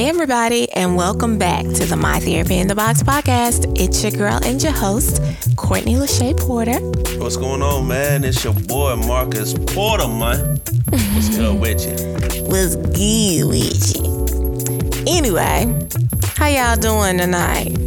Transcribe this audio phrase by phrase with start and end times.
[0.00, 3.78] Hey, everybody, and welcome back to the My Therapy in the Box podcast.
[3.78, 5.20] It's your girl and your host,
[5.56, 6.80] Courtney Lachey Porter.
[7.20, 8.24] What's going on, man?
[8.24, 10.58] It's your boy Marcus Porter, man.
[10.88, 12.48] What's good with you?
[12.48, 15.04] Was good with you.
[15.06, 15.86] Anyway,
[16.34, 17.78] how y'all doing tonight?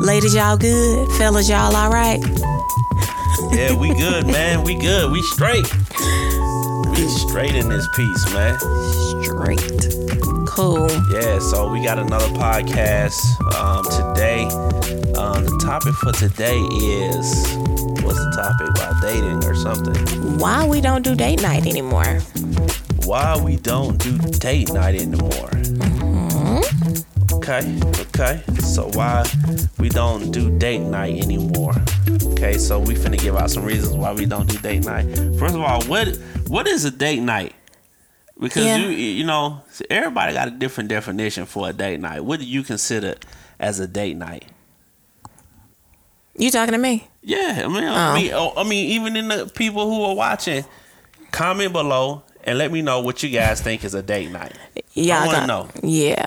[0.00, 1.08] Ladies, y'all good?
[1.18, 2.18] Fellas, y'all all right?
[3.52, 4.64] Yeah, we good, man.
[4.64, 5.12] We good.
[5.12, 5.72] We straight.
[6.90, 8.58] We straight in this piece, man.
[9.22, 9.93] Straight.
[10.54, 10.88] Cool.
[11.10, 13.18] Yeah, so we got another podcast
[13.56, 13.82] um,
[14.14, 14.44] today.
[15.18, 17.26] Um, the topic for today is
[18.04, 20.38] what's the topic about dating or something?
[20.38, 22.20] Why we don't do date night anymore?
[23.04, 25.50] Why we don't do date night anymore?
[27.32, 28.40] Okay, okay.
[28.60, 29.26] So why
[29.80, 31.74] we don't do date night anymore?
[32.26, 35.04] Okay, so we finna give out some reasons why we don't do date night.
[35.36, 36.16] First of all, what
[36.46, 37.54] what is a date night?
[38.38, 38.76] Because Yeah.
[38.76, 42.24] you you know everybody got a different definition for a date night.
[42.24, 43.14] What do you consider
[43.58, 44.46] as a date night?
[46.36, 47.06] You talking to me?
[47.22, 50.14] Yeah, I mean, I mean, oh, oh I mean, even in the people who are
[50.16, 50.64] watching,
[51.30, 54.52] comment below and let me know what you guys think is a date night.
[54.92, 55.68] Yeah, I wanna know.
[55.82, 56.26] Yeah.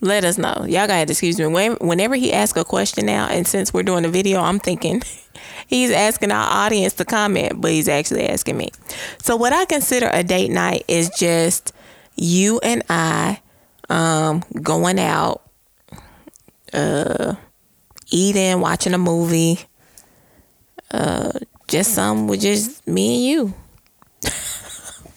[0.00, 0.64] Let us know.
[0.68, 1.46] Y'all gotta excuse me.
[1.46, 5.02] When- Whenever he asks a question now, and since we're doing a video, I'm thinking
[5.66, 8.70] he's asking our audience to comment, but he's actually asking me.
[9.22, 11.72] So what I consider a date night is just
[12.16, 13.40] you and I
[13.88, 15.42] um, going out,
[16.72, 17.34] uh,
[18.10, 19.60] eating, watching a movie,
[20.90, 21.32] uh,
[21.68, 23.54] just some with just me and you.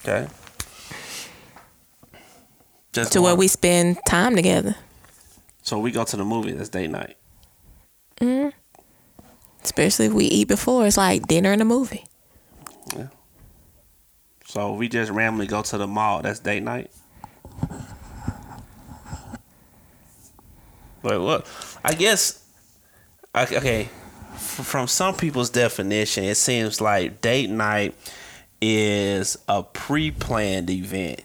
[0.08, 0.28] Okay.
[2.98, 4.76] Just To where we spend time together.
[5.62, 6.52] So we go to the movie.
[6.54, 7.16] That's date night.
[8.20, 8.54] Mm.
[9.64, 12.06] Especially if we eat before, it's like dinner and a movie.
[12.96, 13.10] Yeah.
[14.46, 16.24] So we just randomly go to the mall.
[16.24, 16.90] That's date night.
[21.04, 21.46] But what?
[21.86, 22.44] I guess.
[23.36, 23.90] Okay, okay.
[24.38, 27.94] From some people's definition, it seems like date night
[28.60, 31.22] is a pre-planned event,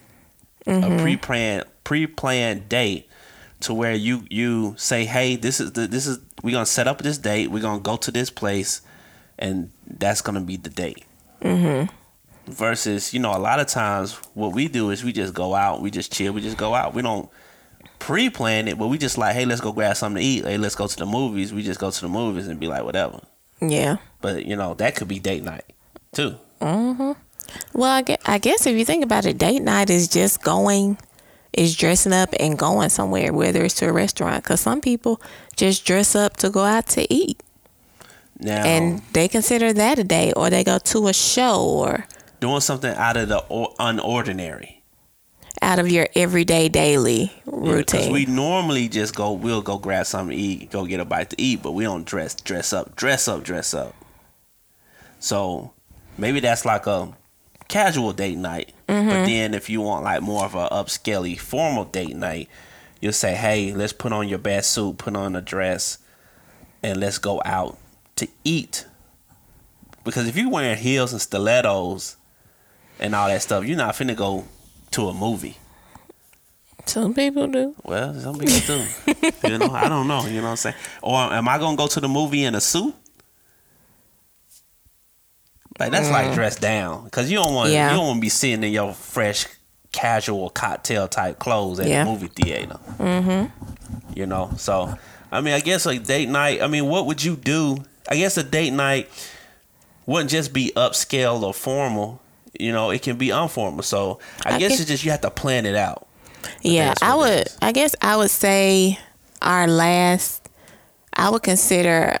[0.65, 0.99] a mm-hmm.
[0.99, 3.09] pre-planned pre-planned date,
[3.61, 7.01] to where you you say, "Hey, this is the this is we're gonna set up
[7.01, 7.51] this date.
[7.51, 8.81] We're gonna go to this place,
[9.37, 11.05] and that's gonna be the date."
[11.41, 11.93] Mm-hmm.
[12.51, 15.81] versus you know a lot of times what we do is we just go out
[15.81, 16.93] we just chill we just go out.
[16.93, 17.29] We don't
[17.99, 20.45] pre-plan it but we just like hey let's go grab something to eat.
[20.45, 21.53] Hey let's go to the movies.
[21.53, 23.19] We just go to the movies and be like whatever.
[23.59, 23.97] Yeah.
[24.21, 25.65] but you know that could be date night
[26.11, 27.11] too mm-hmm.
[27.73, 30.97] Well, I guess, if you think about it, date night is just going,
[31.53, 34.43] is dressing up and going somewhere, whether it's to a restaurant.
[34.43, 35.21] Because some people
[35.55, 37.41] just dress up to go out to eat,
[38.39, 42.07] now and they consider that a date, or they go to a show, or
[42.39, 43.41] doing something out of the
[43.79, 44.77] unordinary
[45.61, 47.77] out of your everyday daily routine.
[47.77, 48.13] because routine.
[48.13, 51.41] we normally just go we'll go grab something to eat go get a bite to
[51.41, 53.95] eat but we don't dress dress up dress up dress up
[55.19, 55.71] so
[56.17, 57.15] maybe that's like a
[57.73, 59.25] casual date night but mm-hmm.
[59.25, 62.47] then if you want like more of a upscale formal date night
[63.01, 65.97] you'll say hey let's put on your best suit put on a dress
[66.83, 67.79] and let's go out
[68.15, 68.85] to eat
[70.03, 72.15] because if you're wearing heels and stilettos
[72.99, 74.45] and all that stuff you're not finna go
[74.91, 75.57] to a movie
[76.85, 77.73] some people do.
[77.83, 78.85] well, some people do.
[79.47, 80.25] you know, I don't know.
[80.25, 80.75] You know what I'm saying?
[81.01, 82.93] Or am I gonna go to the movie in a suit?
[85.79, 87.89] Like that's like dressed down because you don't want Yeah.
[87.91, 89.47] you don't want to be sitting in your fresh,
[89.91, 92.03] casual cocktail type clothes at Yeah.
[92.03, 92.77] the movie theater.
[92.99, 94.13] Mm-hmm.
[94.15, 94.95] You know, so
[95.31, 96.61] I mean, I guess like date night.
[96.61, 97.77] I mean, what would you do?
[98.07, 99.09] I guess a date night
[100.05, 102.21] wouldn't just be upscale or formal.
[102.59, 103.81] You know, it can be informal.
[103.81, 106.07] So I, I guess guess- it's just you have to plan it out.
[106.61, 107.47] Yeah, I would.
[107.61, 108.99] I guess I would say
[109.41, 110.49] our last.
[111.15, 112.19] I would consider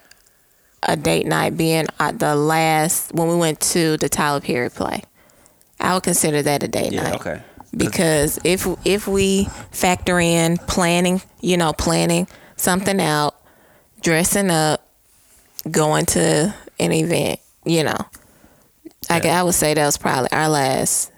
[0.87, 5.03] a date night being at the last when we went to the Tyler Perry play.
[5.79, 7.03] I would consider that a date Yeah.
[7.03, 7.41] night Okay.
[7.75, 13.35] because if if we factor in planning, you know, planning something out,
[14.01, 14.87] dressing up,
[15.69, 17.97] going to an event, you know,
[19.09, 21.11] I, I would say that was probably our last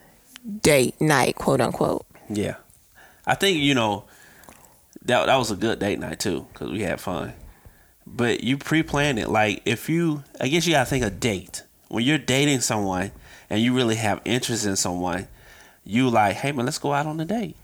[0.61, 2.05] date night, quote unquote.
[2.29, 2.55] Yeah,
[3.27, 4.05] I think you know
[5.03, 7.33] that that was a good date night too because we had fun.
[8.07, 9.29] But you pre-plan it.
[9.29, 13.11] Like if you, I guess you gotta think a date when you're dating someone
[13.49, 15.27] and you really have interest in someone.
[15.83, 17.55] You like, hey man, let's go out on a date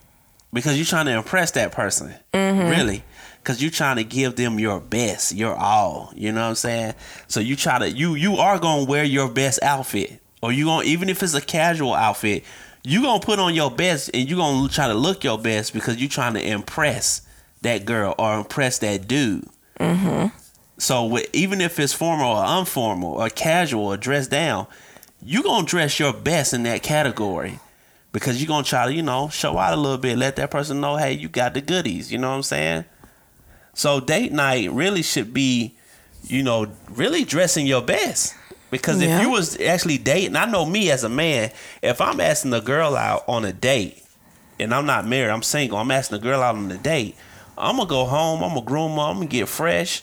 [0.54, 2.70] because you're trying to impress that person, mm-hmm.
[2.70, 3.04] really.
[3.42, 6.14] Because you're trying to give them your best, your all.
[6.16, 6.94] You know what I'm saying?
[7.28, 10.84] So you try to you you are gonna wear your best outfit, or you gonna
[10.84, 12.44] even if it's a casual outfit,
[12.84, 15.98] you gonna put on your best and you gonna try to look your best because
[15.98, 17.22] you're trying to impress
[17.62, 19.48] that girl or impress that dude.
[19.82, 20.38] Mm-hmm.
[20.78, 24.68] So with, even if it's formal or informal or casual or dressed down,
[25.24, 27.60] you're gonna dress your best in that category
[28.12, 30.82] because you're gonna try to you know show out a little bit, let that person
[30.82, 32.12] know, hey, you got the goodies.
[32.12, 32.86] You know what I'm saying?
[33.74, 35.76] So date night really should be,
[36.24, 38.36] you know, really dressing your best.
[38.70, 39.18] Because Yeah.
[39.18, 41.52] if you was actually dating, I know me as a man,
[41.82, 44.04] if I'm asking a girl out on a date,
[44.60, 47.16] and I'm not married, I'm single, I'm asking a girl out on a date,
[47.58, 50.02] I'm gonna go home, I'm gonna groom her, I'm gonna get fresh,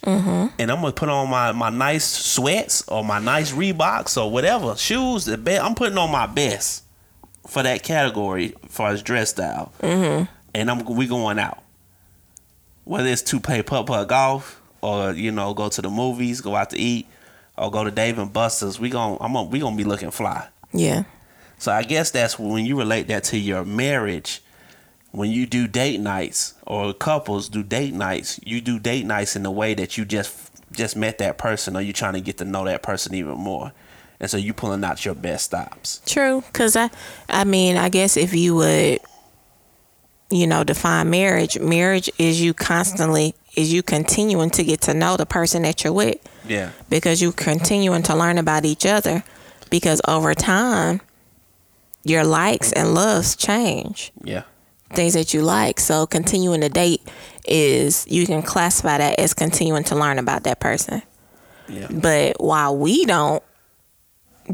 [0.58, 4.76] and I'm gonna put on my, my nice sweats or my nice Reeboks or whatever
[4.76, 5.24] shoes.
[5.24, 6.84] The best, I'm putting on my best
[7.46, 10.24] for that category as far as dress style, mm-hmm.
[10.54, 11.62] and I'm we going out.
[12.84, 16.54] Whether it's to play putt putt golf or you know go to the movies, go
[16.54, 17.06] out to eat,
[17.56, 20.48] or go to Dave and Buster's, we gon' I'm gonna, we gonna be looking fly.
[20.72, 21.04] Yeah.
[21.58, 24.42] So I guess that's when you relate that to your marriage.
[25.10, 29.42] When you do date nights or couples do date nights, you do date nights in
[29.42, 32.44] the way that you just just met that person or you're trying to get to
[32.44, 33.72] know that person even more.
[34.20, 36.02] And so you pulling out your best stops.
[36.04, 36.90] True, because I,
[37.28, 38.98] I mean, I guess if you would,
[40.30, 45.16] you know, define marriage, marriage is you constantly is you continuing to get to know
[45.16, 46.70] the person that you're with Yeah.
[46.90, 49.24] because you continuing to learn about each other
[49.70, 51.00] because over time
[52.04, 54.42] your likes and loves change Yeah.
[54.94, 57.02] Things that you like so continuing to date
[57.46, 61.02] is you can classify that as continuing to learn about that person
[61.68, 61.88] Yeah.
[61.90, 63.42] but while we don't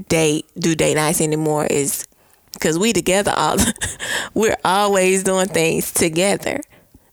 [0.09, 2.07] date do date nights anymore is
[2.53, 3.57] because we together all
[4.35, 6.61] we're always doing things together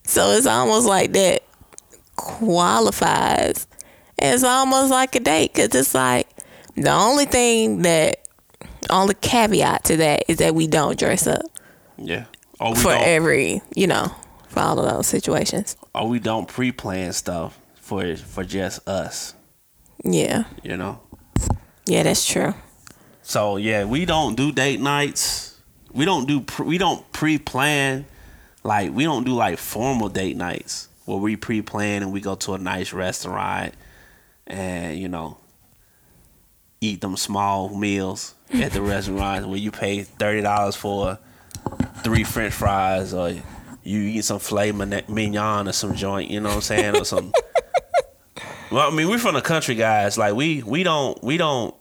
[0.04, 1.42] so it's almost like that
[2.16, 3.66] qualifies
[4.18, 6.28] it's almost like a date because it's like
[6.76, 8.18] the only thing that
[8.90, 11.42] only caveat to that is that we don't dress up
[11.98, 12.24] Yeah.
[12.62, 14.14] Or we for every you know
[14.48, 19.34] for all of those situations or we don't pre-plan stuff for for just us.
[20.04, 21.00] yeah You know.
[21.86, 22.54] yeah that's true
[23.22, 25.58] So yeah, we don't do date nights.
[25.92, 28.04] We don't do pre- we don't pre-plan
[28.64, 32.54] like we don't do like formal date nights where we pre-plan and we go to
[32.54, 33.74] a nice restaurant
[34.46, 35.36] and you know
[36.80, 41.18] eat them small meals at the restaurant where you pay thirty dollars for
[42.02, 43.30] three French fries or
[43.84, 46.30] you eat some filet mignon or some joint.
[46.30, 47.32] You know what I'm saying or some.
[48.72, 50.16] Well, I mean, we're from the country, guys.
[50.16, 51.74] Like we we don't we don't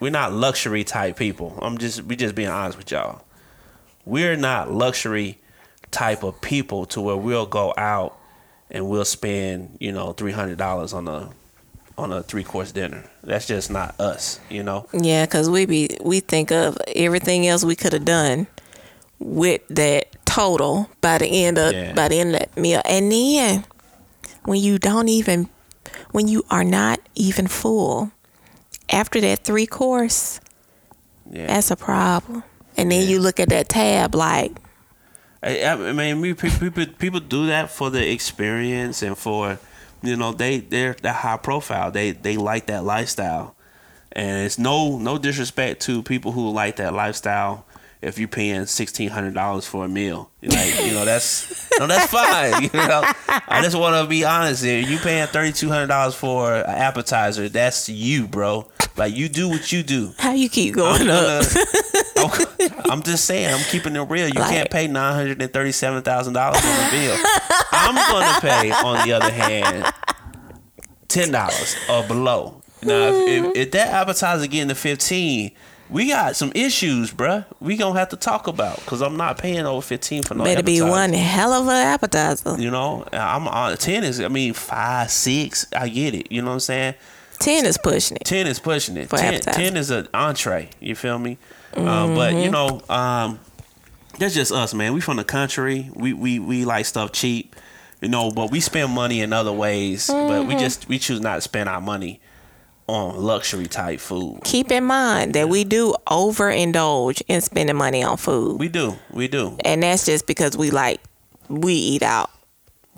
[0.00, 1.56] we're not luxury type people.
[1.62, 3.24] I'm just we just being honest with y'all.
[4.04, 5.38] We're not luxury
[5.92, 8.18] type of people to where we'll go out
[8.72, 11.30] and we'll spend you know three hundred dollars on a
[11.96, 13.04] on a three course dinner.
[13.22, 14.88] That's just not us, you know.
[14.92, 18.48] Yeah, because we be we think of everything else we could have done
[19.24, 21.92] with that total by the end of Yeah.
[21.92, 23.64] by the end of that meal, and then
[24.44, 25.48] when you don't even
[26.12, 28.10] when you are not even full
[28.90, 30.40] after that three course,
[31.30, 31.46] Yeah.
[31.46, 32.42] that's a problem.
[32.76, 33.08] And then Yeah.
[33.08, 34.52] you look at that tab like,
[35.42, 39.58] I, I mean, we people people do that for the experience and for
[40.02, 41.90] you know they they're they're high profile.
[41.90, 43.54] They they like that lifestyle,
[44.12, 47.64] and it's no no disrespect to people who like that lifestyle.
[48.02, 52.10] If you're paying sixteen hundred dollars for a meal, like you know that's no that's
[52.12, 52.64] fine.
[52.64, 53.02] You know,
[53.48, 54.80] I just want to be honest here.
[54.80, 57.48] You paying thirty two hundred dollars for an appetizer?
[57.48, 58.68] That's you, bro.
[58.96, 60.12] Like you do what you do.
[60.18, 61.44] how you keep I'm, going up?
[62.16, 62.50] gonna,
[62.84, 64.26] I'm, I'm just saying, I'm keeping it real.
[64.28, 67.16] You Like- can't pay nine hundred and thirty-seven thousand dollars on a bill.
[67.70, 69.92] I'm gonna pay, on the other hand,
[71.08, 72.62] ten dollars or below.
[72.82, 75.52] Now, if, if, if that appetizer getting to fifteen,
[75.92, 77.44] we got some issues, bruh.
[77.60, 80.62] We gonna have to talk about because I'm not paying over fifteen for no Better
[80.62, 82.56] be one hell of an appetizer.
[82.58, 84.20] You know, I'm on ten is.
[84.20, 85.66] I mean, five, six.
[85.76, 86.32] I get it.
[86.32, 86.94] You know what I'm saying?
[87.38, 88.24] Ten is pushing it.
[88.24, 89.08] 10 is pushing it.
[89.08, 89.58] For 10, appetizer.
[89.58, 90.70] 10 is an entree.
[90.78, 91.38] You feel me?
[91.76, 93.40] Um, but you know, um,
[94.18, 94.92] that's just us, man.
[94.92, 95.90] We from the country.
[95.94, 97.56] We we we like stuff cheap,
[98.00, 98.30] you know.
[98.30, 100.06] But we spend money in other ways.
[100.06, 102.20] But we just we choose not to spend our money
[102.88, 104.40] on luxury type food.
[104.44, 108.58] Keep in mind that we do overindulge in spending money on food.
[108.58, 109.56] We do, we do.
[109.64, 111.00] and that's just because we like
[111.48, 112.30] we eat out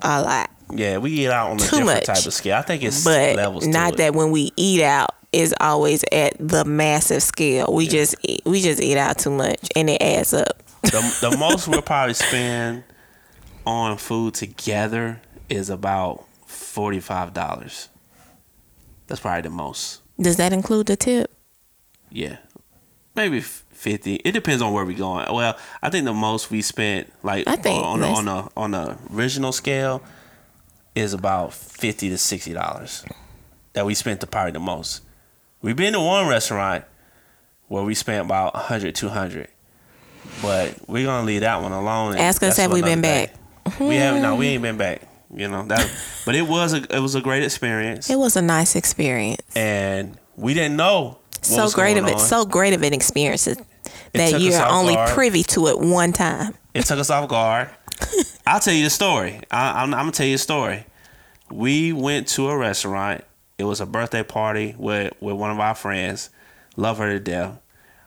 [0.02, 2.04] a lot Yeah, we eat out on a Too different much.
[2.04, 2.56] type of scale.
[2.56, 3.66] I think it's but levels.
[3.66, 8.40] not that when we eat out is always at the massive scale we just eat,
[8.44, 12.14] we just eat out too much and it adds up the, the most we'll probably
[12.14, 12.84] spend
[13.66, 17.88] on food together is about forty five dollars.
[19.06, 20.00] That's probably the most.
[20.20, 21.30] does that include the tip
[22.10, 22.36] Yeah.
[23.16, 24.14] maybe fifty.
[24.16, 25.26] It depends on where we going.
[25.32, 28.48] Well, I think the most we spent, like I think on the, less- on a
[28.56, 30.02] on the original scale,
[30.94, 33.04] is about fifty to sixty dollars
[33.74, 35.02] that we spent the probably the most.
[35.60, 36.84] We've been to one restaurant
[37.68, 39.48] where we spent about 100, 200.
[40.42, 42.12] but we're gonna leave that one alone.
[42.12, 43.80] and Ask us have we been another back.
[43.80, 44.22] We haven't.
[44.22, 45.02] No, we ain't been back.
[45.34, 45.90] You know that,
[46.24, 49.42] but it was a it was a great experience, It was a nice experience.
[49.56, 51.18] and we didn't know.
[51.42, 52.20] So great of it, on.
[52.20, 53.58] so great of an experience It
[54.12, 55.10] that you're only guard.
[55.10, 56.54] privy to it one time.
[56.72, 57.68] It took us off guard.
[58.46, 59.40] I'll tell you the story.
[59.50, 60.86] I, I'm, I'm gonna tell you a story.
[61.50, 63.24] We went to a restaurant.
[63.58, 66.30] It was a birthday party with with one of our friends.
[66.76, 67.58] Love her to death.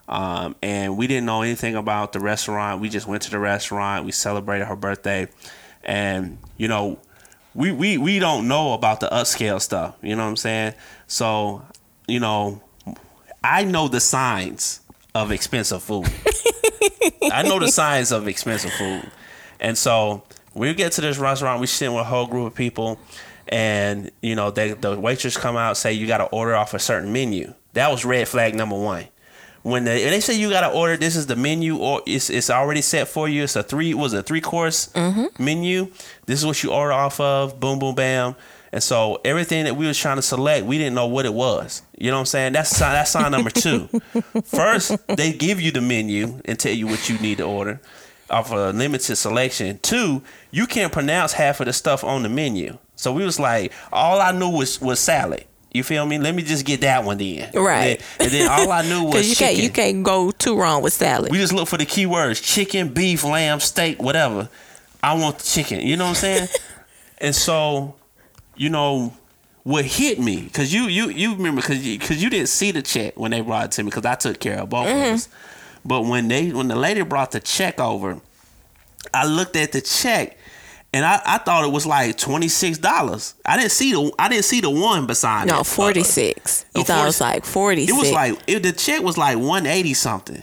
[0.09, 2.79] Um, and we didn't know anything about the restaurant.
[2.81, 4.05] We just went to the restaurant.
[4.05, 5.27] We celebrated her birthday,
[5.83, 6.99] and you know,
[7.57, 9.95] we we we don't know about the upscale stuff.
[10.03, 10.73] You know what I'm saying?
[11.07, 11.63] So,
[12.07, 12.61] you know,
[13.43, 14.81] I know the signs
[15.15, 16.05] of expensive food.
[17.33, 19.11] I know the signs of expensive food.
[19.59, 20.23] And so
[20.53, 22.99] we get to this restaurant, we sit with a whole group of people,
[23.47, 26.79] and you know, they the waitress come out say you got to order off a
[26.79, 27.55] certain menu.
[27.73, 29.07] That was red flag number one.
[29.67, 32.29] When they, and they say you got to order, this is the menu, or it's
[32.29, 33.43] it's already set for you.
[33.43, 35.43] It's a three was a three course mm-hmm.
[35.43, 35.91] menu.
[36.25, 37.59] This is what you order off of.
[37.59, 38.35] Boom, boom, bam.
[38.71, 41.81] And so everything that we was trying to select, we didn't know what it was.
[41.97, 42.53] You know what I'm saying?
[42.53, 43.87] That's sign, that's sign number two.
[44.45, 47.81] First, they give you the menu and tell you what you need to order
[48.29, 49.79] off a limited selection.
[49.79, 50.21] Two,
[50.51, 52.77] you can't pronounce half of the stuff on the menu.
[52.95, 55.45] So we was like, all I knew was was salad.
[55.77, 56.17] You feel me?
[56.17, 57.51] Let me just get that one then.
[57.53, 58.01] Right.
[58.19, 59.47] And then, and then all I knew was you chicken.
[59.47, 61.31] can't you can't go too wrong with salad.
[61.31, 64.49] We just look for the keywords: chicken, beef, lamb, steak, whatever.
[65.01, 65.81] I want the chicken.
[65.81, 66.47] You know what I'm saying?
[67.19, 67.95] and so,
[68.55, 69.13] you know,
[69.63, 72.81] what hit me because you you you remember because you, cause you didn't see the
[72.81, 75.15] check when they brought it to me because I took care of both of mm-hmm.
[75.15, 75.29] us.
[75.83, 78.21] But when they when the lady brought the check over,
[79.13, 80.36] I looked at the check.
[80.93, 83.33] And I, I thought it was like twenty six dollars.
[83.45, 86.65] I didn't see the I didn't see the one beside no, Uh, forty six.
[86.75, 87.21] You oh, thought it was 46.
[87.21, 90.41] like forty it was like it, the check was like 180 something.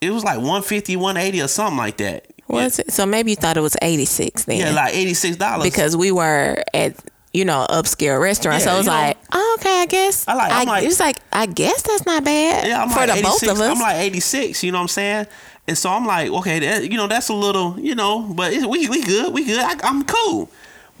[0.00, 2.26] It was like 150, 180 or something like that.
[2.48, 2.90] was it?
[2.92, 4.58] So maybe you thought it was eighty six then.
[4.58, 5.62] Yeah, like eighty six dollars.
[5.64, 6.96] because we were at
[7.32, 8.62] you know upscale restaurant.
[8.62, 10.26] so Yeah, I was you like, oh, okay, I guess.
[10.28, 13.06] I like- I'm like- it was like, I guess that's not bad yeah, I'm for
[13.06, 13.70] like the both 86, of us.
[13.76, 14.62] I'm like eighty six.
[14.64, 15.26] You know what I'm saying?
[15.68, 18.68] And so I'm like, okay, that, you know, that's a little, you know, but it,
[18.68, 19.58] we we good, we good.
[19.58, 20.48] I, I'm cool.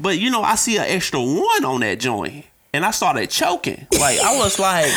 [0.00, 3.86] But you know, I see an extra one on that joint, and I started choking.
[3.92, 4.90] Like I was like,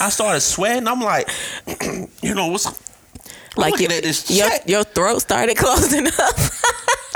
[0.00, 0.86] I started sweating.
[0.86, 1.28] I'm like,
[2.22, 2.66] you know, what's
[3.56, 6.36] like your, at this your your throat started closing up.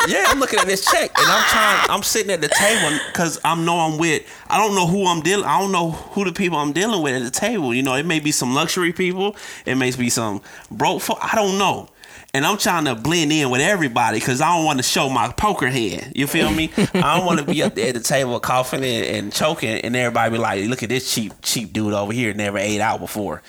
[0.08, 1.90] Yeah, I'm looking at this check and I'm trying.
[1.90, 4.22] I'm sitting at the table because I know I'm with.
[4.48, 5.44] I don't know who I'm dealing.
[5.44, 7.74] I don't know who the people I'm dealing with at the table.
[7.74, 9.36] You know, it may be some luxury people.
[9.64, 11.02] It may be some broke.
[11.02, 11.88] Folk, I don't know.
[12.34, 15.30] And I'm trying to blend in with everybody because I don't want to show my
[15.30, 16.12] poker hand.
[16.16, 16.72] You feel me?
[16.76, 19.94] I don't want to be up there at the table coughing and, and choking, and
[19.94, 22.34] everybody be like, "Look at this cheap, cheap dude over here.
[22.34, 23.40] Never ate out before."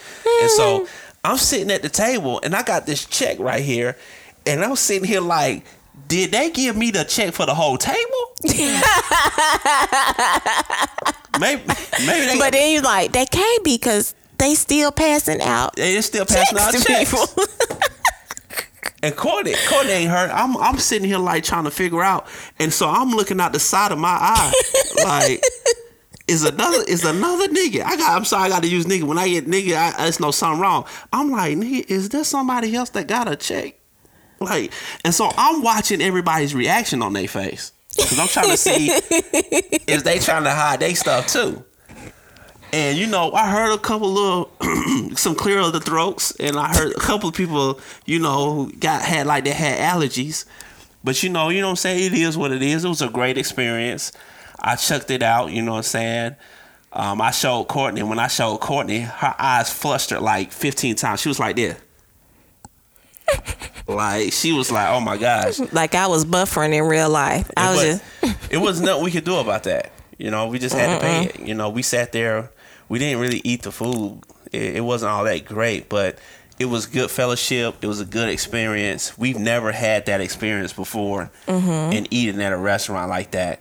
[0.41, 0.89] And so mm.
[1.23, 3.97] I'm sitting at the table, and I got this check right here,
[4.45, 5.65] and I'm sitting here like,
[6.07, 8.01] did they give me the check for the whole table?
[11.39, 11.63] maybe,
[12.05, 12.37] maybe they.
[12.37, 16.59] but then you like, they can't be because they still passing out they still passing
[16.59, 17.11] out checks to checks.
[17.11, 17.27] people.
[19.05, 20.31] And Courtney, Courtney ain't hurt.
[20.33, 22.25] I'm I'm sitting here like trying to figure out,
[22.57, 24.51] and so I'm looking out the side of my eye,
[25.03, 25.43] like.
[26.27, 27.83] Is another is another nigga.
[27.83, 28.17] I got.
[28.17, 28.45] I'm sorry.
[28.45, 29.03] I got to use nigga.
[29.03, 30.85] When I get nigga, I, I no something wrong.
[31.13, 33.75] I'm like, nigga, is there somebody else that got a check?
[34.45, 34.71] Like,
[35.03, 38.87] and so I'm watching everybody's reaction on their face because I'm trying to see
[39.87, 41.63] if they trying to hide their stuff too.
[42.73, 44.51] And you know, I heard a couple little
[45.15, 48.71] some clear of the throats, and I heard a couple of people, you know, who
[48.73, 50.45] got had like they had allergies.
[51.03, 52.13] But you know, you know what I'm saying?
[52.13, 52.83] It is what it is.
[52.83, 54.11] It was a great experience.
[54.59, 56.35] I chucked it out, you know what I'm saying?
[56.91, 58.03] Um, I showed Courtney.
[58.03, 61.21] When I showed Courtney, her eyes flustered like 15 times.
[61.21, 61.77] She was like this.
[63.87, 67.49] Like she was like, "Oh my gosh!" like I was buffering in real life.
[67.55, 69.91] I was It just was, it was nothing we could do about that.
[70.17, 71.39] You know, we just had to pay it.
[71.47, 72.51] You know, we sat there.
[72.87, 74.21] We didn't really eat the food.
[74.51, 76.17] It, it wasn't all that great, but
[76.57, 77.75] it was good fellowship.
[77.81, 79.17] It was a good experience.
[79.17, 83.59] We've never had that experience before, and eating at a restaurant like that.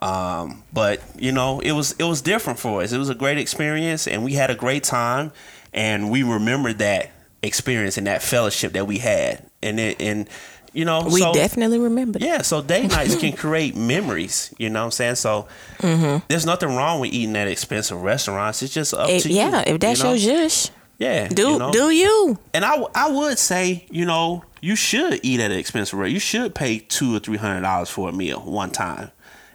[0.00, 2.92] Um, but you know, it was it was different for us.
[2.92, 5.32] It was a great experience, and we had a great time,
[5.72, 7.10] and we remembered that
[7.42, 10.28] experience and that fellowship that we had, and it and
[10.72, 12.18] you know we so- definitely remember.
[12.18, 12.24] it.
[12.24, 14.54] yeah, so date nights can create memories.
[14.58, 15.14] You know what I'm saying?
[15.16, 16.24] So mm-hmm.
[16.28, 18.62] there's nothing wrong with eating at expensive restaurants.
[18.62, 19.36] It's just up If- to you.
[19.36, 20.12] yeah, if that's you know?
[20.12, 21.28] your jush, Yeah.
[21.28, 21.70] Do you know?
[21.72, 22.38] do you?
[22.54, 26.12] And I I would say, you know, you should eat at an expensive rate.
[26.12, 29.10] You should pay two or three hundred dollars for a meal one time.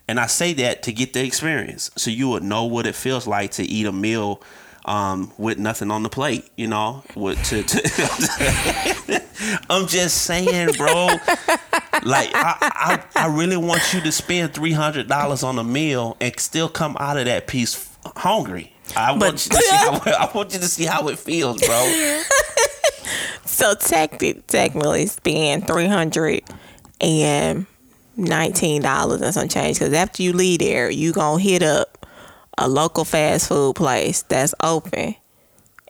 [0.07, 3.27] And I say that to get the experience, so you would know what it feels
[3.27, 4.41] like to eat a meal
[4.85, 6.49] um, with nothing on the plate.
[6.57, 7.63] You know, with to.
[7.63, 9.21] to
[9.69, 11.07] I'm just saying, bro.
[12.03, 16.15] like I, I, I really want you to spend three hundred dollars on a meal
[16.21, 18.73] and still come out of that piece hungry.
[18.95, 21.61] I But- want you to see how I want you to see how it feels,
[21.61, 22.13] bro.
[23.43, 26.41] So technically, technically spend three hundred
[26.99, 27.65] and
[28.17, 29.77] nineteen dollars and some change.
[29.79, 32.00] Because after you leave there, you gonna hit up
[32.61, 35.15] a local fast food place that's open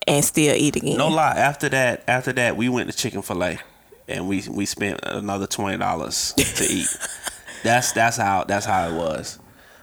[0.07, 0.97] and still eat again.
[0.97, 1.35] No lie.
[1.35, 3.59] After that, after that, we went to Chick-fil-A,
[4.07, 6.87] and we we spent another twenty dollars to eat.
[7.63, 9.37] that's that's how that's how it was.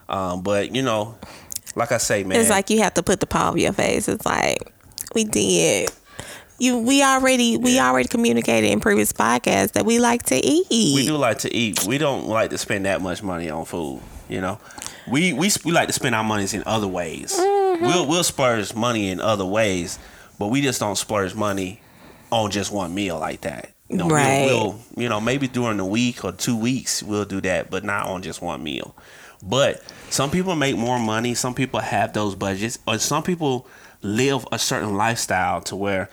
[0.09, 1.19] Um, but you know,
[1.77, 4.09] like I say, man, It's like you have to put the palm of your face.
[4.09, 4.73] It's like
[5.15, 5.91] we did.
[6.59, 10.95] You we already we already communicated in previous podcasts that we like to eat.
[10.95, 11.85] we do like to eat.
[11.87, 14.01] We don't like to spend that much money on food.
[14.29, 14.59] You know,
[15.11, 17.37] we we we like to spend our monies in other ways.
[17.39, 17.85] Mm-hmm.
[17.85, 19.99] We'll we'll splurge money in other ways,
[20.39, 21.81] but we just don't splurge money
[22.31, 23.71] on just one meal like that.
[23.89, 24.45] You know, we'll- Right.
[24.47, 28.07] we'll, you know maybe during the week or two weeks we'll do that, but not
[28.07, 28.95] on just one meal.
[29.43, 31.35] But some people make more money.
[31.35, 33.67] Some people have those budgets, or some people
[34.03, 36.09] live a certain lifestyle to where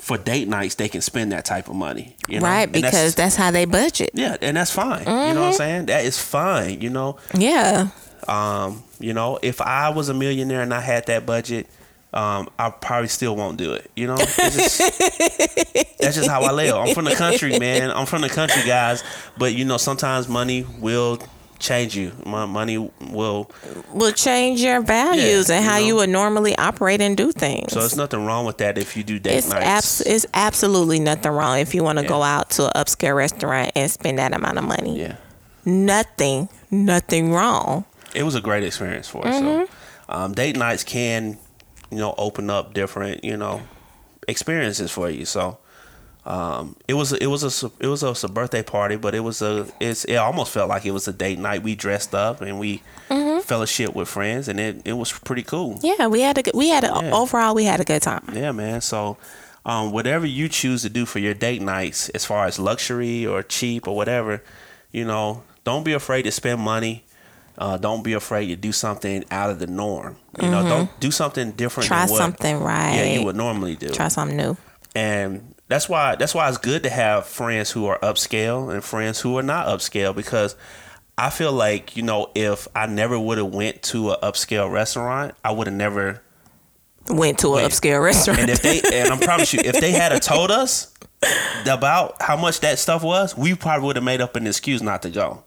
[0.00, 2.16] for date nights they can spend that type of money.
[2.28, 2.46] You know?
[2.46, 4.10] right, And because that's how they budget.
[4.12, 5.00] yeah, and that's fine.
[5.00, 5.38] You know Mm-hmm.
[5.40, 5.86] what I'm saying?
[5.86, 6.80] That is fine.
[6.80, 7.88] You know, Yeah.
[8.28, 11.66] Um, you know, if I was a millionaire and I had that budget,
[12.12, 13.90] um, I probably still won't do it.
[13.96, 14.78] You know, It's just-
[15.98, 16.74] that's just how I live.
[16.74, 17.90] I'm from the country, man.
[17.90, 19.02] I'm from the country, guys.
[19.36, 21.18] But you know, sometimes money will
[21.58, 22.12] change you.
[22.26, 22.78] My money
[23.10, 23.50] will.
[23.92, 25.86] Will change your values Yeah, and you how know.
[25.86, 27.72] you would normally operate and do things.
[27.72, 29.64] So it's nothing wrong with that if you do date it's nights.
[29.66, 32.08] abs- it's absolutely nothing wrong if you want to Yeah.
[32.08, 35.00] go out to an upscale restaurant and spend that amount of money.
[35.00, 35.16] yeah,
[35.64, 37.84] Nothing, nothing wrong.
[38.14, 39.34] It was a great experience for us.
[39.36, 39.64] Mm-hmm.
[39.66, 41.38] So, um, date nights can,
[41.90, 43.62] you know, open up different, you know,
[44.28, 45.24] experiences for you.
[45.24, 45.58] So,
[46.26, 49.42] um, it was it was a it was a, a birthday party, but it was
[49.42, 51.62] a it's it almost felt like it was a date night.
[51.62, 53.40] We dressed up and we Mm-hmm.
[53.40, 55.78] fellowship with friends, and it, it was pretty cool.
[55.82, 57.12] Yeah, we had a good, we had a, Yeah.
[57.14, 58.24] overall we had a good time.
[58.32, 58.80] Yeah, man.
[58.80, 59.18] So,
[59.66, 63.42] um, whatever you choose to do for your date nights, as far as luxury or
[63.42, 64.42] cheap or whatever,
[64.90, 67.04] you know, don't be afraid to spend money.
[67.56, 70.16] Uh, don't be afraid to do something out of the norm.
[70.42, 71.88] You know, don't do something different.
[71.88, 71.94] Mm-hmm.
[71.94, 72.94] Try than what, something right.
[72.96, 73.88] Yeah, you would normally do.
[73.90, 74.56] Try something new.
[74.96, 79.20] and that's why that's why it's good to have friends who are upscale and friends
[79.20, 80.56] who are not upscale because
[81.16, 85.34] I feel like you know if I never would have went to an upscale restaurant,
[85.44, 86.20] I would have never
[87.08, 88.40] Went to an upscale restaurant.
[88.40, 90.92] and if they and I promise you, if they had a told us
[91.66, 95.02] about how much that stuff was, we probably would have made up an excuse not
[95.02, 95.43] to go.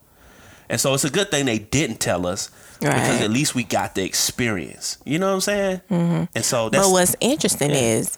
[0.70, 2.50] And so it's a good thing they didn't tell us
[2.80, 4.98] because at least we got the experience.
[5.06, 5.82] You know what I'm saying?
[5.90, 6.24] Mm-hmm.
[6.36, 7.78] And so that's but what's interesting yeah.
[7.78, 8.18] is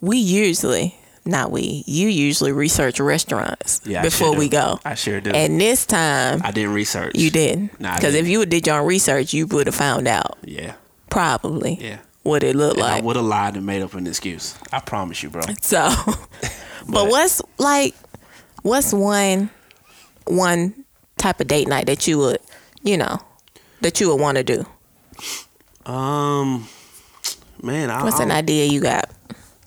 [0.00, 4.80] we usually, not we, you usually research restaurants yeah, before sure we go.
[4.84, 5.30] I sure do.
[5.30, 7.14] And this time I didn't research.
[7.14, 7.78] you didn't.
[7.80, 8.32] Nah, Because if didn't.
[8.32, 10.74] you did your own research, you would have found out Yeah,
[11.08, 11.98] probably yeah.
[12.24, 14.56] what it looked And I would have lied and made up an excuse.
[14.72, 15.42] I promise you, bro.
[15.60, 15.88] So,
[16.88, 17.94] but, what's like,
[18.62, 19.50] what's one,
[20.26, 20.81] one
[21.22, 22.38] type of date night that you would,
[22.82, 23.18] you know,
[23.80, 24.66] that you would want to do?
[25.90, 26.68] Um,
[27.62, 29.10] man, I, What's I, an idea you got?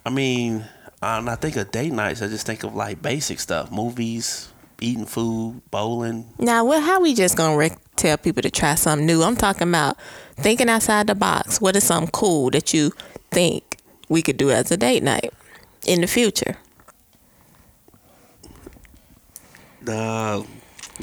[0.06, 0.66] I mean,
[1.02, 2.22] um, I think of date nights.
[2.22, 4.50] I just think of like basic stuff: movies,
[4.82, 6.30] eating food, bowling.
[6.40, 6.84] Now, what?
[6.84, 9.24] How we just gonna rec- tell people to try something new?
[9.24, 9.98] I'm talking about
[10.36, 11.62] thinking outside the box.
[11.62, 12.92] What is something cool that you
[13.32, 13.78] think
[14.10, 15.34] we could do as a date night
[15.86, 16.58] in the future?
[19.88, 20.44] Uh,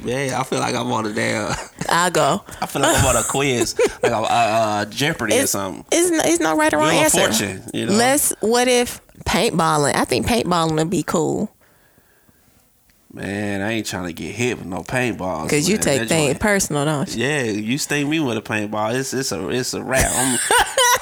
[0.04, 1.54] yeah, I feel like I'm on a damn.
[1.88, 2.44] I'll go.
[2.60, 5.84] I feel like I'm on a quiz, like a uh, uh, Jeopardy or something.
[5.92, 7.20] it's, no, it's no right or wrong Wheel of answer.
[7.20, 7.92] Fortune, you know?
[7.92, 8.32] Let's.
[8.40, 9.94] What if paintballing?
[9.94, 11.54] I think paintballing would be cool
[13.14, 15.42] Man, I ain't trying to get hit with no paintballs.
[15.44, 15.82] because you man.
[15.82, 17.22] take That things personal, don't you?
[17.22, 18.94] Yeah, you sting me with a paintball.
[18.94, 20.10] It's it's a it's a wrap.
[20.14, 20.38] I'm,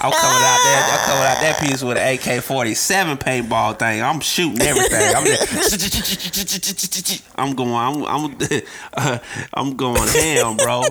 [0.01, 0.83] I'm coming out there.
[0.91, 4.03] I'm coming out that piece with an AK-47 paintball thing.
[4.03, 5.15] I'm shooting everything.
[5.15, 7.75] I'm just, I'm going.
[7.75, 8.37] I'm I'm
[8.95, 9.19] uh,
[9.55, 10.83] I'm going ham, bro.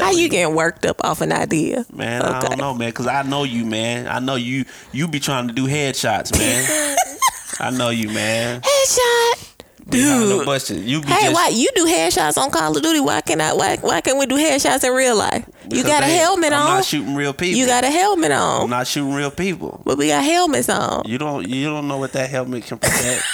[0.00, 1.86] How you getting worked up off an idea?
[1.92, 4.08] Man, I don't know, man, cause I know you, man.
[4.08, 4.64] I know you.
[4.90, 6.96] You be trying to do headshots, man.
[7.60, 8.62] I know you, man.
[8.62, 9.49] Headshot.
[9.90, 10.46] Dude.
[10.88, 13.00] You be Hey, just, why you do headshots on Call of Duty?
[13.00, 13.52] Why can't I?
[13.52, 15.44] Why, why can't we do headshots in real life?
[15.70, 16.74] You got a they- helmet I'm on.
[16.76, 17.58] not shooting real people.
[17.58, 18.62] You got a helmet on.
[18.64, 19.82] I'm not shooting real people.
[19.84, 21.02] But we got helmets on.
[21.06, 21.48] You don't.
[21.48, 23.24] You don't know what that helmet can protect.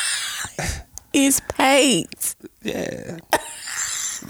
[1.13, 2.35] It's paint.
[2.63, 3.19] yeah.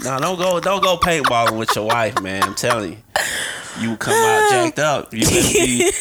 [0.03, 0.59] No, don't go.
[0.59, 2.43] Don't go paintballing with your wife, man.
[2.43, 2.97] I'm telling you.
[3.79, 5.13] You come out jacked up.
[5.13, 5.91] You better be.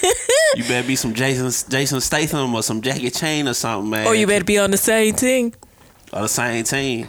[0.57, 4.07] You better be some Jason Jason Statham or some Jackie Chan or something, man.
[4.07, 5.53] Or you better be on the same team.
[6.13, 7.09] Or the same team.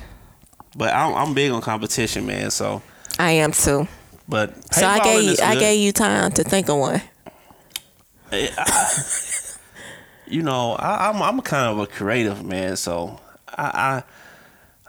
[0.76, 2.52] But I'm, I'm big on competition, man.
[2.52, 2.82] So,
[3.20, 3.88] I am too.
[4.28, 7.02] but So I gave you, I gave you time to think of one.
[10.30, 14.04] You know, I, I'm I'm kind of a creative man, so I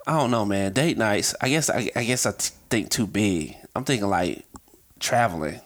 [0.07, 0.73] I, I don't know, man.
[0.73, 3.55] Date nights, I guess I, I guess I t- think too big.
[3.77, 4.45] I'm thinking like
[4.99, 5.61] traveling,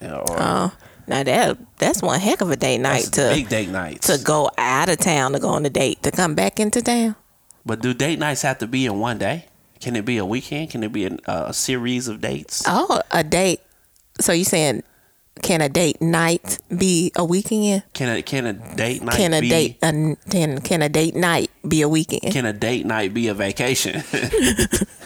[0.00, 0.72] you know, or Oh,
[1.06, 4.06] now that that's one heck of a date night to big date nights.
[4.06, 7.14] to go out of town to go on a date to come back into town.
[7.66, 9.46] But do date nights have to be in one day?
[9.80, 10.70] Can it be a weekend?
[10.70, 12.62] Can it be a, a series of dates?
[12.66, 13.60] Oh, a date.
[14.20, 14.82] So you saying
[15.42, 17.82] can a date night be a weekend?
[17.92, 21.14] Can a can a date night Can a be date a, can can a date
[21.16, 22.32] night be a weekend?
[22.32, 24.02] can a date night be a vacation?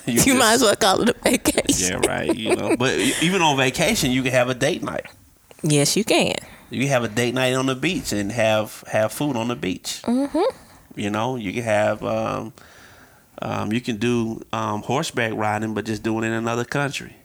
[0.07, 2.01] you just- might as well call it a vacation.
[2.03, 2.35] Yeah, right.
[2.37, 5.07] You know, but even on vacation, you can have a date night.
[5.63, 6.35] Yes, you can.
[6.71, 10.03] You have a date night on the beach and have have food on the beach.
[10.05, 10.68] Mm-hmm.
[10.99, 12.53] You know, you can have um,
[13.41, 17.17] um, you can do um, horseback riding, but just doing it in another country.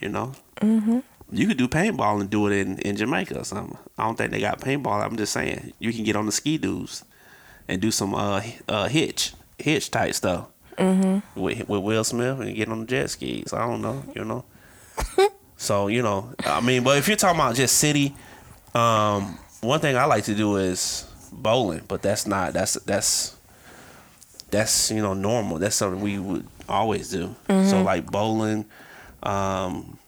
[0.00, 1.00] You know, mm-hmm.
[1.30, 3.76] you could do paintball and do it in, in Jamaica or something.
[3.98, 5.04] I don't think they got paintball.
[5.04, 7.04] I'm just saying you can get on the ski doos
[7.68, 11.40] and do some uh, uh, hitch hitch type stuff mm-hmm.
[11.40, 13.52] with with Will Smith and get on the jet skis.
[13.52, 14.04] I don't know.
[14.14, 14.44] You know.
[15.60, 18.16] So you know, I mean, but if you're talking about just city,
[18.74, 23.36] um, one thing I like to do is bowling, but that's not that's that's
[24.50, 25.58] that's you know normal.
[25.58, 27.34] That's something we would always do.
[27.48, 28.64] So like bowling,
[29.22, 29.98] um,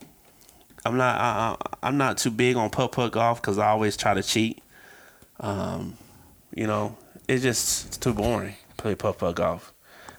[0.84, 4.14] I'm not I, I'm not too big on putt putt golf because I always try
[4.14, 4.62] to cheat.
[5.40, 5.96] Um,
[6.54, 6.96] you know,
[7.28, 8.54] it's just it's too boring.
[8.70, 9.72] to Play putt putt golf.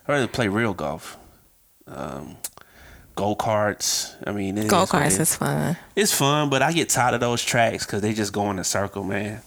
[0.08, 1.18] I rather play real golf.
[1.88, 2.38] Um,
[3.16, 4.16] go karts.
[4.26, 5.20] I mean, Go karts is.
[5.20, 5.78] is fun.
[5.96, 8.64] It's fun, but I get tired of those tracks because they just go in a
[8.64, 9.42] circle, man.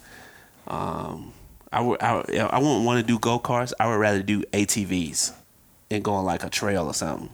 [0.68, 1.32] Um,
[1.76, 3.72] I would, I, I wouldn't want to do go karts.
[3.78, 5.32] I would rather do ATVs
[5.90, 7.28] and go on like a trail or something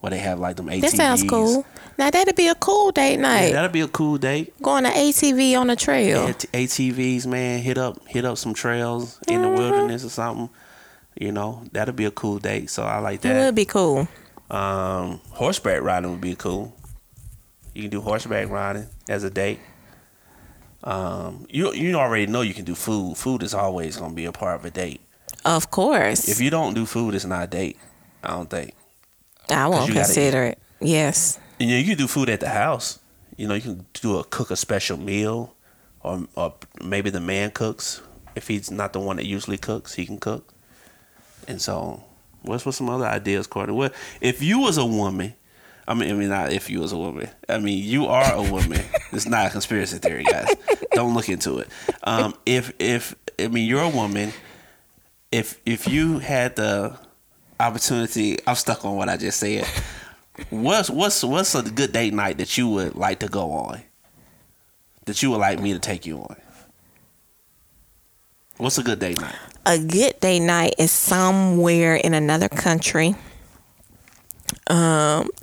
[0.00, 0.80] where they have like them ATVs.
[0.80, 1.66] That sounds cool.
[1.98, 3.48] Now that'd be a cool date night.
[3.48, 4.54] Yeah, that'd be a cool date.
[4.62, 6.26] Going to ATV on a trail.
[6.28, 9.58] AT- ATVs, man, hit up, hit up some trails in the Mm-hmm.
[9.58, 10.48] wilderness or something.
[11.18, 12.70] You know, that'd be a cool date.
[12.70, 13.44] So I like It that.
[13.44, 14.08] would be cool.
[14.50, 16.74] Um, horseback riding would be cool.
[17.74, 19.58] You can do horseback riding as a date.
[20.82, 23.16] Um, you you already know you can do food.
[23.16, 25.00] Food is always gonna be a part of a date.
[25.44, 26.28] Of course.
[26.28, 27.78] If you don't do food, it's not a date.
[28.22, 28.74] I don't think.
[29.48, 30.58] I won't consider it.
[30.80, 31.38] Yes.
[31.58, 32.98] And you, know, you can do food at the house.
[33.36, 35.54] You know, you can do a cook a special meal,
[36.02, 38.02] or or maybe the man cooks.
[38.34, 40.54] If he's not the one that usually cooks, he can cook.
[41.48, 42.04] And so,
[42.42, 43.74] what's what's some other ideas, Courtney?
[43.74, 45.34] What if you was a woman?
[45.88, 47.28] I mean, I mean, not if you was a woman.
[47.48, 48.80] I mean, you are a woman.
[49.12, 50.48] it's not a conspiracy theory, guys.
[50.92, 51.68] Don't look into it.
[52.04, 54.32] Um, if if I mean, you're a woman.
[55.32, 56.98] If if you had the
[57.58, 59.66] opportunity, I'm stuck on what I just said.
[60.48, 63.82] What's what's what's a good date night that you would like to go on?
[65.04, 66.36] That you would like me to take you on?
[68.56, 69.34] What's a good date night?
[69.66, 73.14] A good date night is somewhere in another country.
[74.66, 75.28] Um,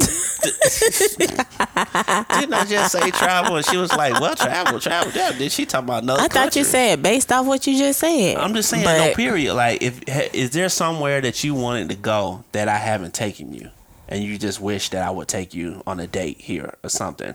[1.20, 3.56] Didn't I just say travel?
[3.58, 6.22] And she was like, "Well, travel, travel." Yeah, did she talk about another?
[6.22, 8.38] I thought you said based off what you just said.
[8.38, 9.54] I'm just saying, But no period.
[9.56, 10.02] Like, if
[10.34, 13.70] is there somewhere that you wanted to go that I haven't taken you,
[14.08, 17.34] and you just wish that I would take you on a date here or something?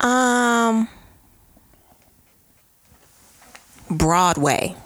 [0.00, 0.88] Um,
[3.90, 4.76] Broadway.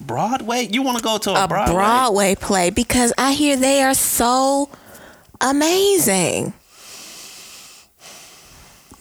[0.00, 0.68] Broadway?
[0.70, 1.74] You want to go to a, A Broadway?
[1.74, 4.70] Broadway play because I hear they are so
[5.40, 6.52] amazing.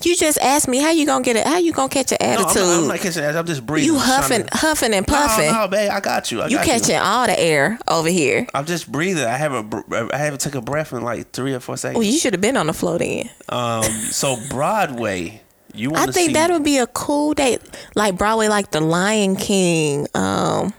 [0.03, 1.45] You just asked me how you gonna get it.
[1.47, 2.61] How you gonna catch an No, I'm attitude?
[2.61, 3.23] not, I'm not catching.
[3.25, 3.87] I'm just breathing.
[3.93, 5.47] you huffing, to- huffing and puffing.
[5.51, 6.41] No, no, babe, I got you.
[6.41, 8.45] I you got catching all the air over here.
[8.53, 9.23] I'm just breathing.
[9.25, 9.73] I haven't.
[10.13, 11.97] I haven't took a breath in like three or four seconds.
[11.97, 13.27] Well, you should have been on the float then.
[13.49, 13.83] Um.
[13.83, 15.41] So Broadway.
[15.73, 16.33] You I think see?
[16.33, 17.61] that would be a cool date,
[17.95, 20.73] like Broadway, like The Lion King, um,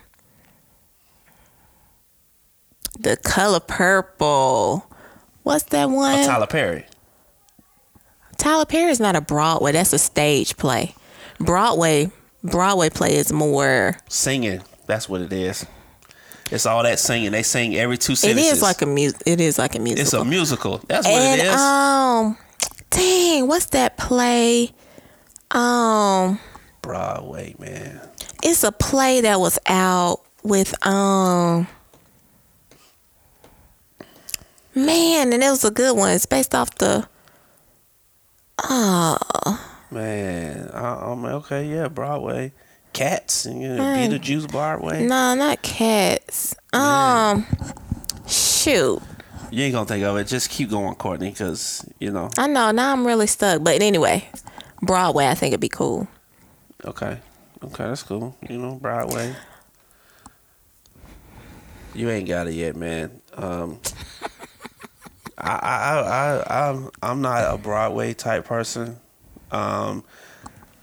[2.99, 4.87] The Color Purple.
[5.45, 6.19] What's that one?
[6.21, 6.85] Oh, Tyler Perry.
[8.37, 9.73] Tyler Perry is not a Broadway.
[9.73, 10.95] That's a stage play.
[11.41, 12.11] Broadway,
[12.45, 13.97] Broadway play is more.
[14.09, 14.63] Singing.
[14.87, 15.67] That's what it is.
[16.51, 17.31] It's all that singing.
[17.31, 18.53] They sing every two It sentences.
[18.55, 20.03] is like a mu- It is like a musical.
[20.03, 20.81] it's a musical.
[20.89, 21.61] That's what and it is.
[21.61, 22.39] um,
[22.91, 24.73] dang, what's that play?
[25.51, 26.39] Um,
[26.83, 28.01] Broadway, man.
[28.43, 31.67] it's a play that was out with um.
[34.87, 36.13] Man, and it was a good one.
[36.13, 37.09] It's based off the.
[38.65, 39.17] Oh,
[39.91, 41.67] Man, I, I'm okay.
[41.67, 42.53] Yeah, Broadway.
[42.93, 44.09] Cats, and you know, Mm.
[44.21, 45.05] Beetlejuice, Broadway.
[45.07, 46.55] no, not cats.
[46.73, 47.47] Um,
[48.27, 49.01] shoot.
[49.51, 50.25] You ain't gonna think of it.
[50.27, 52.31] Just keep going, Courtney, because you know.
[52.37, 52.71] I know.
[52.71, 53.63] Now I'm really stuck.
[53.63, 54.29] But anyway,
[54.83, 56.09] Broadway, I think it'd be cool.
[56.85, 57.19] Okay,
[57.65, 58.37] okay, that's cool.
[58.49, 59.35] You know, Broadway.
[61.95, 63.21] You ain't got it yet, man.
[63.35, 63.81] Um,
[65.41, 68.97] I, I, I, I'm, I'm not a Broadway type person.
[69.51, 70.05] Um,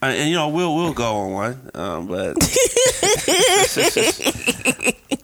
[0.02, 1.72] and, and, you know, we'll we'll go on one.
[1.74, 2.38] Um, but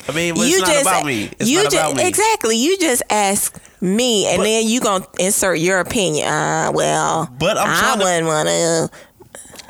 [0.08, 1.30] I mean, it's not about me.
[1.39, 2.08] It's you not about just, me.
[2.08, 2.58] Exactly.
[2.58, 6.28] You just ask me, and But- then you gonna insert your opinion.
[6.28, 8.89] Uh, well, But I'm I wouldn't want to.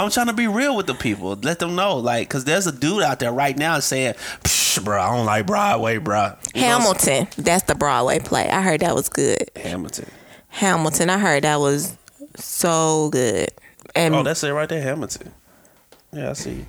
[0.03, 1.35] I'm trying to be real with the people.
[1.41, 5.01] Let them know, like, cause there's a dude out there right now saying, Psh, "Bro,
[5.01, 7.27] I don't like Broadway, bro." You know what I'm Hamilton.
[7.43, 8.49] That's the Broadway play.
[8.49, 9.49] I heard that was good.
[9.55, 10.09] Hamilton.
[10.49, 11.09] Hamilton.
[11.09, 11.95] I heard that was
[12.35, 13.49] so good.
[13.95, 15.33] And Oh, that's it right there, Hamilton.
[16.13, 16.65] Yeah, I see.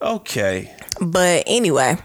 [0.00, 0.74] Okay.
[1.00, 1.96] but anyway,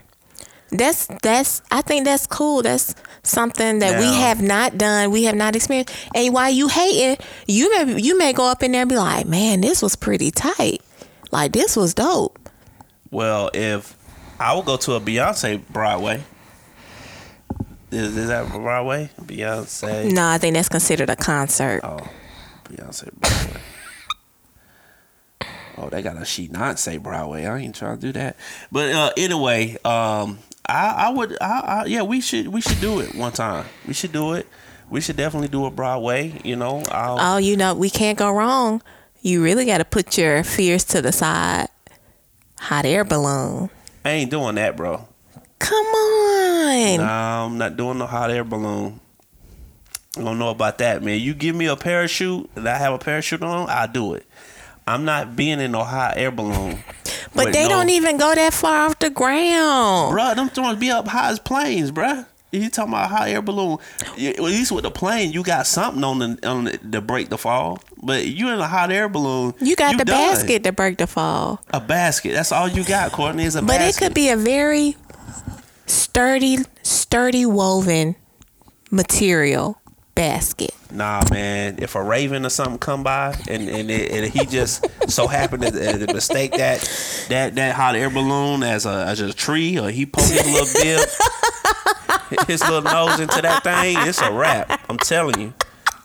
[0.71, 1.62] that's that's.
[1.71, 2.62] I think that's cool.
[2.62, 5.12] That's something that we have not done.
[5.12, 5.93] We have not experienced.
[6.13, 9.25] And while you hating, you may you may go up in there and be like,
[9.25, 10.82] man, this was pretty tight.
[11.32, 12.49] Like this was dope.
[13.12, 13.95] Well, if
[14.39, 16.23] I would go to a Beyonce Broadway,
[17.91, 19.10] is, is that Broadway?
[19.21, 20.12] Beyonce.
[20.12, 21.82] No, I think that's considered a concert.
[21.84, 22.08] Oh,
[22.65, 23.62] Beyonce Broadway.
[25.80, 27.45] Oh, they got a she not say Broadway.
[27.45, 28.36] I ain't trying to do that.
[28.71, 32.99] But uh, anyway, um, I, I would, I, I, yeah, we should, we should do
[32.99, 33.65] it one time.
[33.88, 34.47] We should do it.
[34.89, 36.39] We should definitely do a Broadway.
[36.43, 38.82] You know, I'll, Oh, you know, we can't go wrong.
[39.21, 41.67] You really got to put your fears to the side.
[42.60, 43.69] Hot air balloon.
[44.06, 45.08] I ain't doing that, bro.
[45.60, 46.97] Come on.
[46.97, 48.99] No, I'm not doing no hot air balloon.
[50.17, 51.19] I don't know about that, man.
[51.19, 54.25] You give me a parachute and I have a parachute on, I'll do it.
[54.88, 56.80] I'm not being in no hot air balloon.
[57.38, 60.13] But they no- don't even go that far off the ground.
[60.17, 62.26] Bruh, them throwing be up high as planes, bruh.
[62.52, 63.78] You talking about hot air balloon?
[64.15, 67.28] You- At least with the plane, you got something on the on the, to break
[67.30, 67.80] the fall.
[68.02, 70.15] But you in a hot air balloon, You got the done.
[70.36, 71.62] basket to break the fall.
[71.71, 72.32] a basket.
[72.34, 73.43] That's all you got, Courtney.
[73.43, 73.89] Is a But basket.
[74.02, 74.95] it could be a very
[75.86, 78.15] sturdy, sturdy woven
[78.91, 79.80] material
[80.17, 80.71] basket.
[80.91, 81.77] Nah, man.
[81.80, 85.63] If a raven or something come by and and, it, and he just so happened
[85.63, 86.80] to, to mistake that
[87.30, 90.67] that that hot air balloon as a as a tree, or he poked his little
[90.82, 94.82] bib, his little nose into that thing, it's a wrap.
[94.89, 95.53] I'm telling you.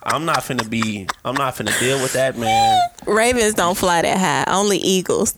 [0.05, 1.07] I'm not finna be.
[1.23, 2.77] I'm not finna deal with that, man.
[3.07, 4.53] Ravens don't fly that high.
[4.53, 5.37] Only eagles.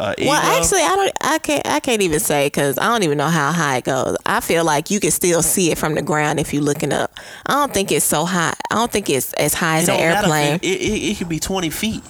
[0.00, 1.12] Uh, Well, actually, I don't.
[1.20, 1.66] I can't.
[1.66, 4.16] I can't even say because I don't even know how high it goes.
[4.24, 7.12] I feel like you can still see it from the ground if you're looking up.
[7.44, 8.54] I don't think it's so high.
[8.70, 10.54] I don't think it's as high it as an matter airplane.
[10.62, 12.02] It, it, it, could be 20 feet.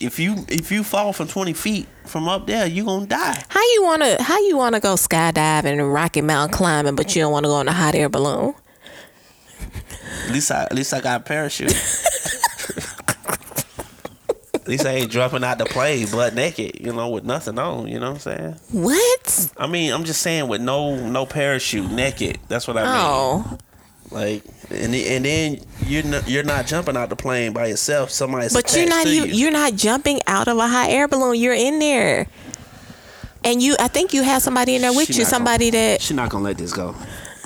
[0.00, 3.42] If you if you fall from 20 feet from up there, you gonna die.
[3.48, 4.22] How you wanna?
[4.22, 7.60] How you wanna go skydiving and Rocky Mountain climbing, but you don't want to go
[7.60, 8.54] in a hot air balloon?
[10.26, 11.74] At least I at least I got a parachute.
[14.64, 17.86] at least I ain't dropping out the plane butt naked, you know, with nothing on.
[17.86, 18.56] You know what I'm saying?
[18.72, 19.52] What?
[19.58, 22.38] I mean, I'm just saying with no no parachute, naked.
[22.48, 22.92] That's what I mean.
[22.94, 23.58] Oh,
[24.10, 28.08] Like, and and then you're not, you're not jumping out the plane by yourself.
[28.10, 29.04] Somebody's but you're not.
[29.04, 31.38] to You, you're not jumping out of a hot air balloon.
[31.38, 32.26] You're in there,
[33.44, 33.76] and you.
[33.78, 35.18] I think you have somebody in there with She you.
[35.18, 36.94] not gonna- Somebody that She's not gonna let this go.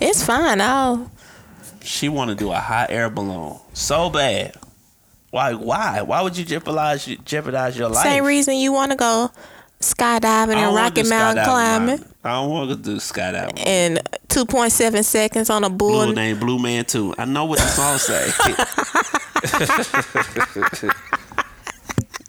[0.00, 0.60] it's fine.
[0.60, 1.10] I'll.
[1.82, 4.56] She want to do a hot air balloon so bad.
[5.34, 5.52] Why?
[5.52, 6.00] Why?
[6.02, 8.04] Why would you jeopardize jeopardize your life?
[8.04, 9.32] Same reason you want to go
[9.80, 12.04] skydiving and Rocky Mountain climbing.
[12.22, 13.58] I don't want to do skydiving.
[13.66, 16.04] in 2.7 seconds on a bull.
[16.04, 17.14] Blue name Fu Manchu.
[17.18, 18.30] I know what the song say.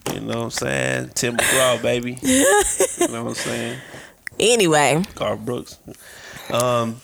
[0.15, 1.11] you know what I'm saying?
[1.13, 2.17] Tim McGraw, baby.
[2.23, 3.79] You know what I'm saying?
[4.39, 5.77] Anyway, Carl Brooks.
[6.51, 6.99] Um,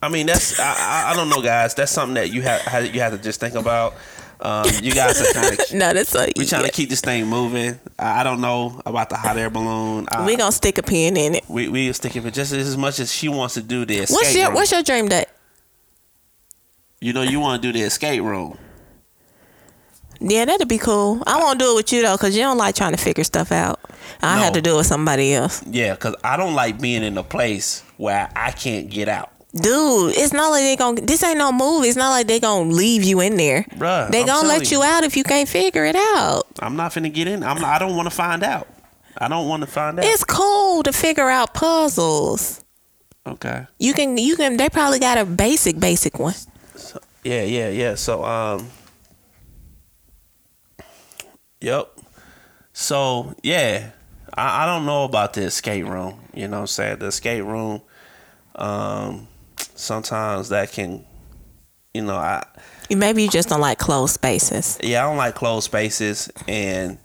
[0.00, 1.74] I mean that's I, I I don't know, guys.
[1.74, 3.92] That's something that you have you have to just think about.
[4.40, 7.26] Um, you guys are kind of no, that's a, we trying to keep this thing
[7.26, 7.78] moving.
[7.98, 10.06] I, I don't know about the hot air balloon.
[10.10, 11.44] I, we gonna stick a pin in it.
[11.48, 14.34] we we stick it just as much as she wants to do the escape What's
[14.34, 14.54] your room.
[14.54, 15.26] What's your dream date?
[17.00, 18.56] you know you want to do the escape room.
[20.20, 21.22] Yeah, that'd be cool.
[21.26, 23.52] I won't do it with you though, cause you don't like trying to figure stuff
[23.52, 23.78] out.
[24.22, 24.44] I No.
[24.44, 25.62] have to do it with somebody else.
[25.66, 29.32] Yeah, because I don't like being in a place where I can't get out.
[29.54, 31.00] Dude, it's not like they gonna.
[31.00, 31.86] This ain't no movie.
[31.86, 33.62] It's not like they gonna leave you in there.
[33.76, 34.78] Bruh, they I'm gonna let you.
[34.78, 36.42] you out if you can't figure it out.
[36.58, 37.44] I'm not finna get in.
[37.44, 37.60] I'm.
[37.60, 38.66] Not, I don't want to find out.
[39.16, 40.04] I don't want to find out.
[40.06, 42.64] It's cool to figure out puzzles.
[43.26, 43.66] okay.
[43.78, 44.18] You can.
[44.18, 44.56] You can.
[44.56, 46.34] They probably got a basic, basic one.
[47.22, 47.94] Yeah, yeah, yeah.
[47.94, 48.68] So, um,
[51.60, 51.96] yep.
[52.72, 53.90] So, yeah,
[54.34, 56.20] I, I don't know about the escape room.
[56.34, 56.98] You know what I'm saying?
[56.98, 57.80] The escape room,
[58.56, 59.28] um,
[59.74, 61.04] sometimes that can,
[61.92, 62.44] you know, I,
[62.90, 64.78] Maybe you just don't like closed spaces.
[64.82, 66.98] yeah, I don't like closed spaces and,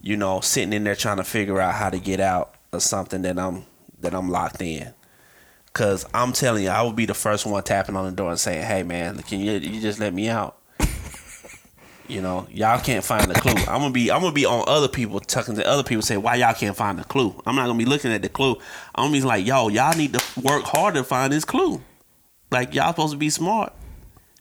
[0.00, 3.22] you know, sitting in there trying to figure out how to get out of something
[3.22, 3.64] that I'm,
[4.00, 4.94] that I'm locked in.
[5.74, 8.40] Cause I'm telling you, I would be the first one tapping on the door and
[8.40, 10.58] saying, "Hey, man, can you you just let me out?"
[12.08, 13.52] You know, y'all can't find the clue.
[13.52, 16.36] I'm gonna be I'm gonna be on other people talking to other people say why
[16.36, 17.38] y'all can't find the clue.
[17.44, 18.56] I'm not gonna be looking at the clue.
[18.94, 21.82] I'm gonna be like, yo, y'all need to work hard to find this clue.
[22.50, 23.72] Like y'all supposed to be smart.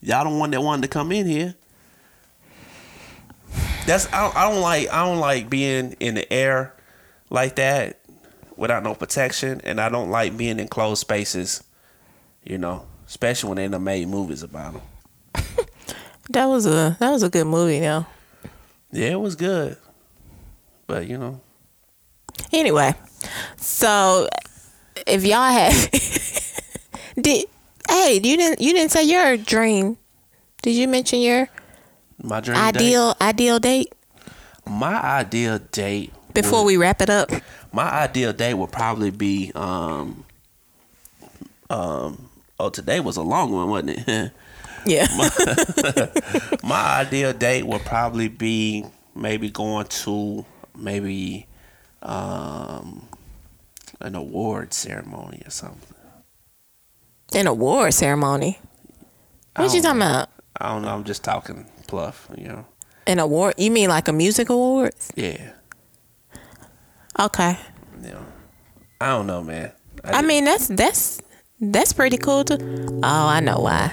[0.01, 1.55] Y'all the one that wanted to come in here.
[3.85, 6.73] That's I don't, I don't like I don't like being in the air
[7.29, 7.99] like that
[8.55, 11.63] without no protection, and I don't like being in closed spaces.
[12.43, 14.81] You know, especially when they done made movies about them.
[16.29, 18.05] That was a that was a good movie though.
[18.91, 19.77] Yeah, it was good,
[20.85, 21.39] but you know,
[22.51, 22.93] Anyway,
[23.57, 24.27] so
[25.05, 25.91] if y'all have
[27.21, 27.45] did
[27.89, 29.97] hey you didn't you didn't say your dream?
[30.61, 31.49] Did you mention your
[32.21, 34.31] my dream ideal ideal date date.
[34.71, 36.11] My ideal date.
[36.33, 37.29] before would- we wrap it up?
[37.71, 40.23] my ideal date would probably be um
[41.69, 44.31] um oh today was a long one wasn't it
[44.85, 45.07] Yeah.
[46.63, 50.45] my ideal date would probably be maybe going to
[50.77, 51.45] maybe
[52.01, 53.05] um
[53.99, 55.86] an award ceremony or something
[57.33, 58.59] An award ceremony.
[59.55, 60.29] What you talking about?
[60.59, 62.65] i don't know i'm just talking pluff you know
[63.05, 63.53] An award?
[63.59, 65.11] You mean like a music awards?
[65.15, 65.51] yeah
[67.19, 67.57] Okay.
[68.01, 68.25] know
[69.01, 69.71] i don't know man
[70.03, 71.21] I just- mean that's that's
[71.59, 72.57] that's pretty cool too.
[73.03, 73.91] Oh, I know why.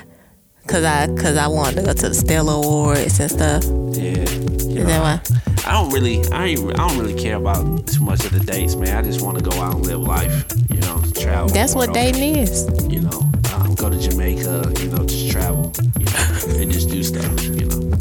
[0.66, 3.64] Cause I cause I wanted to go to the Stellar Awards and stuff.
[3.97, 5.54] yeah you Is know, that why?
[5.66, 8.77] I don't really, I ain't, I don't really care about too much of the dates,
[8.77, 8.96] man.
[8.96, 11.48] I just want to go out and live life, you know, travel.
[11.48, 12.68] That's what dating is.
[12.92, 17.03] You know, um, go to Jamaica, you know, just travel, you know, and just do
[17.03, 17.96] stuff, you know.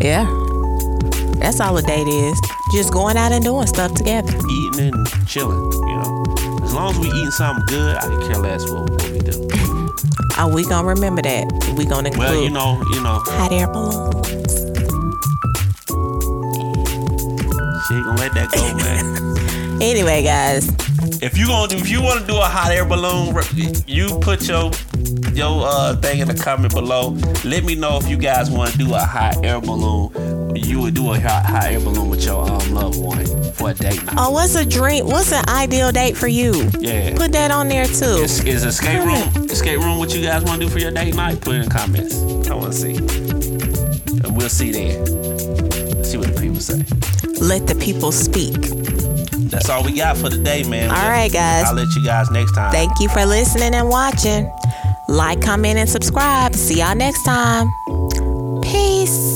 [0.00, 0.24] Yeah.
[1.38, 2.38] That's all a date is.
[2.74, 4.36] Just going out and doing stuff together.
[4.50, 6.24] Eating and chilling, you know.
[6.62, 9.48] As long as we eating something good, I can care less what, what we do.
[10.36, 11.46] Are we gonna remember that?
[11.78, 14.65] We gonna include Well, you know, you know, hot air balloons.
[17.96, 19.82] Ain't gonna let that go, man.
[19.82, 20.68] Anyway, guys,
[21.22, 23.34] if you gonna do, if you want to do a hot air balloon,
[23.86, 24.70] you put your
[25.34, 27.10] your uh thing in the comment below.
[27.44, 30.56] Let me know if you guys want to do a hot air balloon.
[30.56, 33.74] You would do a hot, hot air balloon with your um loved one for a
[33.74, 34.14] date night.
[34.18, 35.06] oh, what's a dream?
[35.06, 36.70] What's an ideal date for you?
[36.80, 37.14] Yeah.
[37.14, 38.22] Put that on there too.
[38.24, 41.14] Is, is escape room escape room what you guys want to do for your date
[41.14, 41.42] night?
[41.42, 42.16] Put it in the comments.
[42.48, 42.96] I want to see,
[44.24, 45.06] and we'll see then.
[46.02, 46.82] See what the people say.
[47.40, 48.54] Let the people speak.
[49.50, 50.90] That's all we got for today, man.
[50.90, 51.66] All right, guys.
[51.66, 52.72] I'll let you guys next time.
[52.72, 54.50] Thank you for listening and watching.
[55.08, 56.54] Like, comment, and subscribe.
[56.54, 57.68] See y'all next time.
[58.62, 59.35] Peace.